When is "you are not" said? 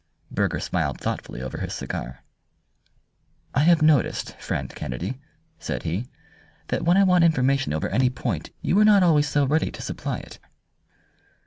8.63-9.03